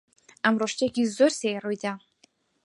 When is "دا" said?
1.83-1.93